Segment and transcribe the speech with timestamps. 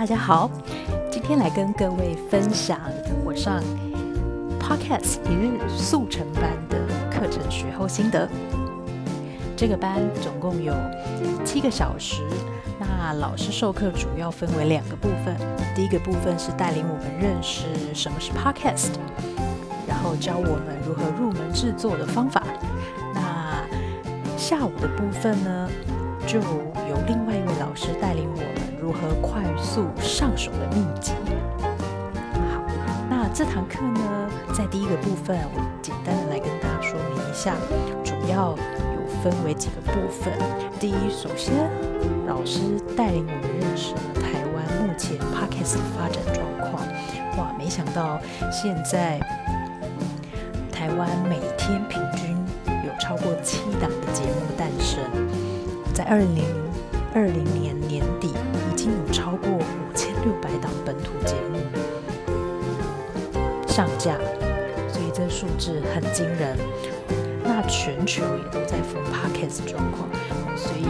[0.00, 0.50] 大家好，
[1.12, 2.80] 今天来跟各位分享
[3.22, 3.62] 我上
[4.58, 6.78] Podcast 一日速成班的
[7.10, 8.26] 课程学后心得。
[9.54, 10.72] 这个班总共有
[11.44, 12.22] 七个小时，
[12.78, 15.36] 那老师授课主要分为两个部分，
[15.76, 18.92] 第一个部分是带领我们认识什么是 Podcast，
[19.86, 22.42] 然后教我们如何入门制作的方法。
[23.12, 23.66] 那
[24.38, 25.68] 下午的部分呢，
[26.26, 27.59] 就由另外一位。
[29.20, 31.12] 快速上手的秘籍？
[32.52, 32.62] 好，
[33.08, 37.54] 那这堂课呢，在第一个部分，我简单的来跟大家说明一下，
[38.04, 40.32] 主要有分为几个部分。
[40.78, 41.54] 第一，首先
[42.26, 42.60] 老师
[42.96, 46.86] 带领我们认识了台湾目前 Podcast 的发展状况。
[47.38, 48.20] 哇，没想到
[48.50, 49.18] 现在
[50.72, 52.36] 台湾每天平均
[52.86, 55.00] 有超过七档的节目诞生，
[55.92, 56.44] 在二零
[57.14, 57.69] 二零年
[63.70, 64.18] 上架，
[64.92, 66.58] 所以这数字很惊人。
[67.44, 70.08] 那全球也都在封 Podcast 状况，
[70.56, 70.86] 所以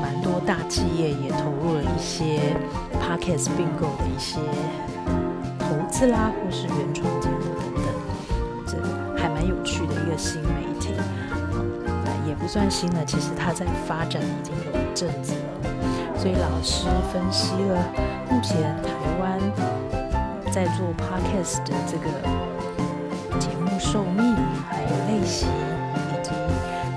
[0.00, 2.56] 蛮多大企业也投入了一些
[3.02, 4.38] Podcast 并购的一些
[5.58, 7.84] 投资啦，或是原创节目等等，
[8.66, 10.94] 这还蛮有趣的一个新媒体。
[12.28, 15.38] 也不算新了，其实它在发展已经有一阵子了。
[16.16, 17.84] 所以老师分析了
[18.30, 19.40] 目前台湾
[20.50, 22.10] 在做 podcast 的这个
[23.38, 24.34] 节目寿命，
[24.68, 26.30] 还有类型，以及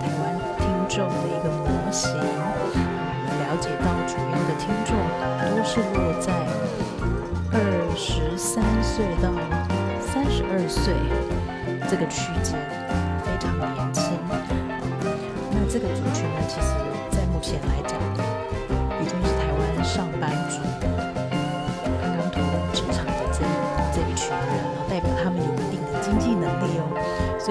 [0.00, 0.22] 台湾
[0.58, 2.10] 听众的一个模型。
[2.14, 4.96] 我了解到主要的听众
[5.38, 6.32] 都是落在
[7.52, 7.54] 二
[7.94, 9.28] 十三岁到
[10.00, 10.94] 三十二岁
[11.90, 12.58] 这个区间，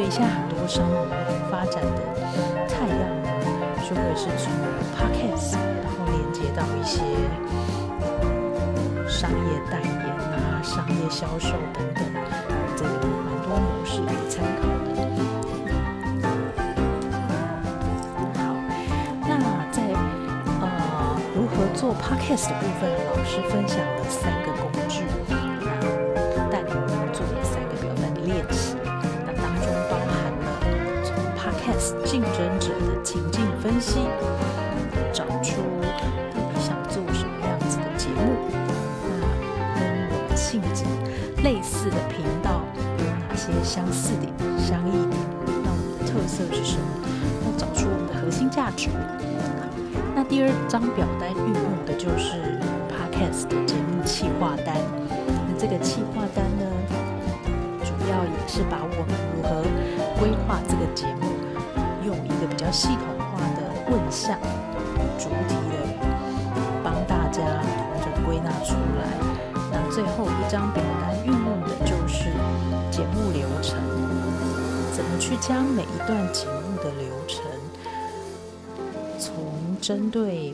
[0.02, 1.06] 所以现在很多商务
[1.52, 2.02] 发展的
[2.68, 3.30] 菜样呢，
[3.88, 4.52] 就会是从
[4.98, 7.04] podcast，然后连接到一些
[9.08, 12.04] 商业代言啊、商业销售等等，
[12.76, 14.90] 这个蛮多模式可以参考的。
[18.40, 18.42] 好，
[19.22, 19.30] 那
[19.72, 19.84] 在
[20.62, 20.64] 呃
[21.36, 21.54] 如何。
[21.76, 25.04] 做 podcast 的部分，老师分享了三个工具，
[32.06, 34.00] 竞争者的情境分析，
[35.14, 38.22] 找出到底想做什么样子的节目，
[39.06, 39.10] 那
[39.80, 39.82] 跟
[40.12, 40.84] 我们性质
[41.44, 42.62] 类似的频道
[43.00, 45.20] 有哪些相似点、相异点？
[45.64, 46.84] 那我们的特色是什么？
[47.46, 48.90] 要找出我们的核心价值。
[50.14, 52.36] 那第二张表单运用的就是
[52.92, 54.04] Podcast 的节目？
[54.04, 54.76] 企划单。
[55.08, 56.66] 那这个企划单呢，
[57.84, 59.64] 主要也是把我们如何
[60.20, 61.31] 规划这个节目，
[62.62, 64.40] 比较系统化的问项
[65.18, 65.74] 主题的
[66.84, 69.18] 帮大家同着归纳出来。
[69.72, 72.26] 那最后一张表单运用的就是
[72.92, 73.82] 节目流程，
[74.94, 77.44] 怎么去将每一段节目的流程。
[79.18, 80.54] 从针对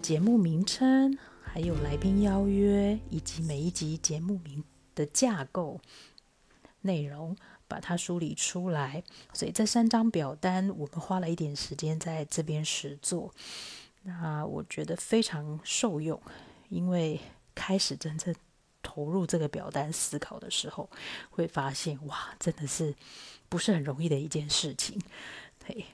[0.00, 5.78] 节目名称，还有来宾邀约，以及每一集节目名的架构
[6.80, 7.36] 内容，
[7.68, 9.02] 把它梳理出来。
[9.32, 13.34] 所以这三张表单，我们花了一点时间在这边实做。
[14.02, 16.20] 那我觉得非常受用，
[16.68, 17.20] 因为
[17.54, 18.34] 开始真正
[18.82, 20.90] 投入这个表单思考的时候，
[21.30, 22.94] 会发现哇，真的是
[23.48, 25.00] 不是很容易的一件事情。
[25.58, 25.86] 对。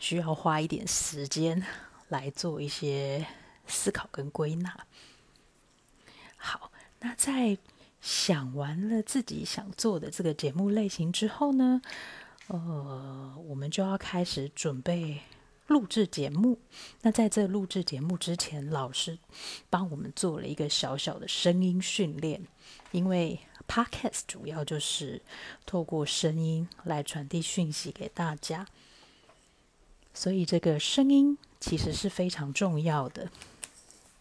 [0.00, 1.60] 需要花一点时间
[2.06, 3.26] 来做一些
[3.66, 4.86] 思考跟归纳。
[6.36, 6.70] 好，
[7.00, 7.58] 那在
[8.00, 11.80] 想完了自己想做的这个节目类型之后呢，
[12.46, 15.20] 呃，我们就要开始准备
[15.66, 16.58] 录制节目。
[17.02, 19.18] 那在这录制节目之前，老师
[19.68, 22.40] 帮我们做了一个小小的声音训练，
[22.92, 25.20] 因为 Podcast 主要就是
[25.66, 28.66] 透过声音来传递讯息给大家。
[30.14, 33.30] 所以这个声音其实是非常重要的。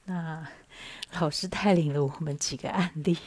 [0.04, 0.48] 那
[1.20, 3.18] 老师带领了我们几个案例，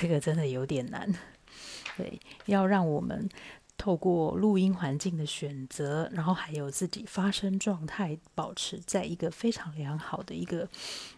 [0.00, 1.12] 这个真的有点难。
[1.96, 3.28] 对，要让我们
[3.76, 10.68] 透过录音环境的选择，然后还有自己发声状态，保持在一个非常良好的一个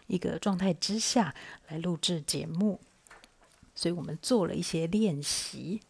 [0.07, 1.33] 一个状态之下
[1.67, 2.79] 来录制节目。
[3.73, 5.81] 所以我们做了一些练习。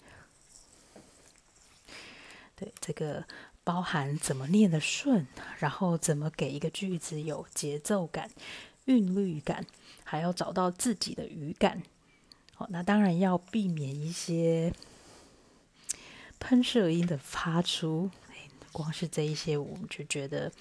[2.56, 3.26] 对这个。
[3.66, 5.26] 包含怎么念的顺，
[5.58, 8.30] 然后怎么给一个句子有节奏感、
[8.86, 9.66] 韵律感，
[10.04, 11.82] 还要找到自己的语感。
[12.56, 14.74] 好，那当然要避免一些
[16.40, 18.10] 喷射音的发出。
[18.72, 20.52] 光是这一些，我们就觉得，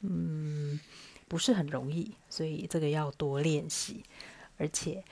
[0.00, 0.80] 嗯，
[1.28, 4.04] 不是很容易，所以这个要多练习，
[4.56, 5.04] 而且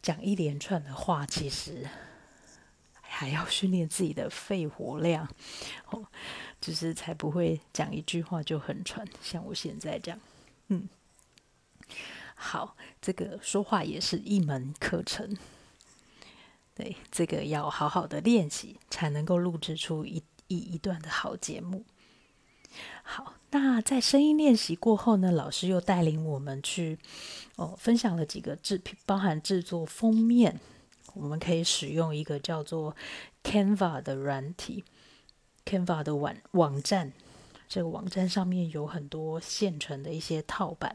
[0.00, 1.90] 讲一连串的话，其实
[3.00, 5.28] 还要训练自己的肺活量，
[5.86, 6.06] 哦，
[6.60, 10.20] 就是才不会讲一句话就很喘，像我现在这样，
[10.68, 10.88] 嗯，
[12.42, 15.36] 好，这个说话也是一门课程，
[16.74, 20.22] 对，这个要好好的练习，才能够录制出一。
[20.52, 21.84] 一一段的好节目，
[23.04, 26.98] 好，那在声音练习过后呢，老师又带领我们去
[27.54, 30.58] 哦，分享了几个制品，包含制作封面，
[31.14, 32.96] 我们可以使用一个叫做
[33.44, 34.82] Canva 的软体
[35.64, 37.12] ，Canva 的网网站，
[37.70, 40.94] 这个网站上面有很多现成的一些套版，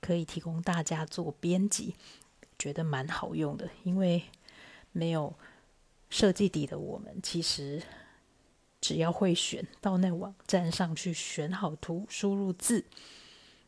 [0.00, 1.96] 可以提供大家做编辑，
[2.56, 4.22] 觉得蛮好用的，因为
[4.92, 5.34] 没有
[6.10, 7.82] 设计底的我们，其实。
[8.82, 12.82] 只要会选，到那网站上去选好图，输入字，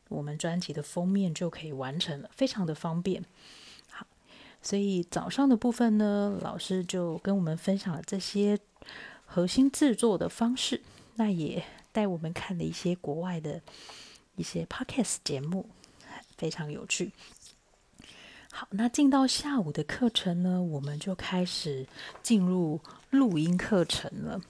[0.09, 3.23] 我们专辑的封面就可以完成了，非常的方便。
[3.91, 4.07] 好，
[4.63, 8.59] 所以早上的部分呢，老师就跟我们分享了这些
[9.27, 10.81] 核心制作的方式，
[11.17, 13.61] 那也带我们看了一些国外的
[14.37, 15.69] 一些 podcast 节目，
[16.37, 17.13] 非常有趣。
[18.51, 21.87] 好，那进到下午的课程呢，我们就开始
[22.23, 22.81] 进入
[23.11, 24.41] 录音课程了。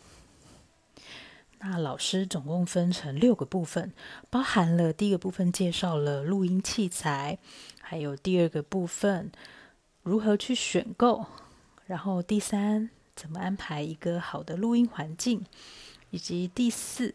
[1.59, 3.93] 那老师总共分成六个部分，
[4.29, 7.39] 包含了第一个部分介绍了录音器材，
[7.81, 9.31] 还有第二个部分
[10.03, 11.25] 如何去选购，
[11.87, 15.47] 然后第三怎么安排一个好的录音环境，
[16.11, 17.15] 以及第四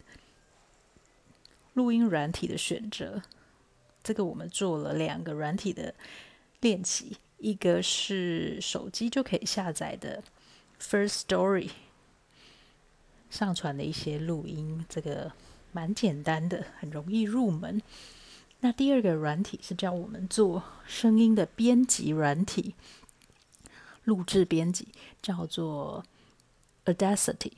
[1.78, 3.22] 录音软体的选择。
[4.02, 5.94] 这个我们做了两个软体的
[6.62, 10.24] 练习，一个是手机就可以下载的
[10.82, 11.70] First Story。
[13.30, 15.32] 上传的一些录音，这个
[15.72, 17.80] 蛮简单的，很容易入门。
[18.62, 22.74] 那第二个软体是教我们做声音的编辑软体，
[24.04, 24.88] 录制编辑
[25.22, 26.04] 叫做
[26.86, 27.52] Audacity。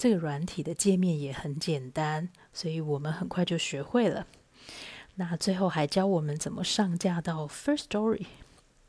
[0.00, 4.26] 这个软体的界面也很简单，所以我们很快就学会了。
[5.16, 8.24] 那最后还教我们怎么上架到 First Story，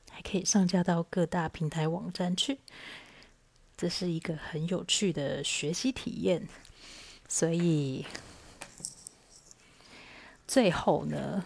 [0.09, 2.59] 还可以上架到各大平台网站去。
[3.75, 6.47] 这是一个很有趣的学习体验，
[7.27, 8.05] 所以
[10.47, 11.43] 最后呢，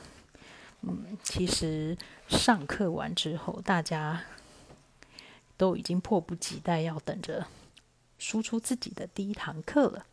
[0.82, 1.98] 嗯，其实
[2.28, 4.26] 上课完之后，大家
[5.58, 7.48] 都已经迫不及待要等着
[8.26, 10.08] 输出自己的第一堂课了。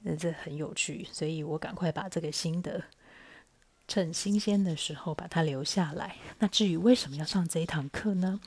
[0.00, 2.82] 那这很有趣，所以我赶快把这个心得
[3.86, 6.16] 趁新鲜的时候把它留下来。
[6.40, 8.40] 那至于为什么要上这一堂课呢？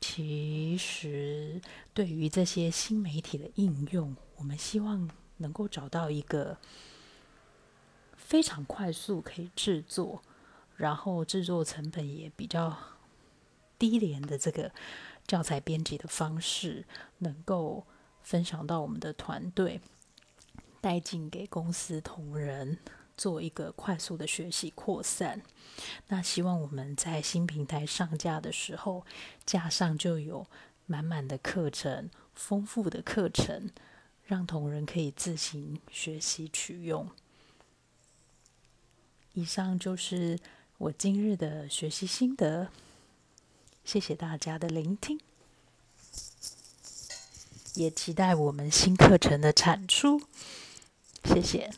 [0.00, 1.60] 其实，
[1.94, 6.58] 对于这些新媒体的应用，我们希望能够找到一个
[8.16, 10.20] 非常快速可以制作，
[10.76, 12.76] 然后制作成本也比较
[13.78, 14.72] 低廉的这个
[15.26, 16.84] 教材编辑的方式，
[17.18, 17.86] 能够
[18.22, 19.80] 分享到我们的团队，
[20.80, 22.78] 带进给公司同仁。
[23.16, 25.40] 做一个快速的学习扩散，
[26.08, 29.06] 那希望我们在新平台上架的时候，
[29.46, 30.44] 架上就有
[30.86, 33.70] 满满的课程、丰富的课程，
[34.24, 37.08] 让同仁可以自行学习取用。
[39.34, 40.36] 以上就是
[40.78, 42.68] 我今日的学习心得，
[43.84, 45.20] 谢谢大家的聆听，
[47.74, 50.22] 也期待我们新课程的产出，
[51.24, 51.70] 谢谢。